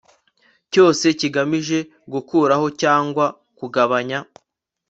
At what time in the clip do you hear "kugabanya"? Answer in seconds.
3.57-4.19